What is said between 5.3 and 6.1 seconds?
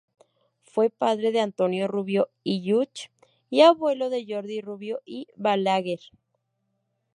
Balaguer.